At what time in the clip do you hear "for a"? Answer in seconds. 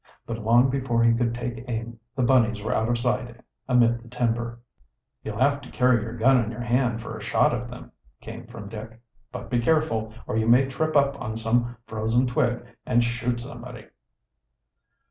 6.99-7.21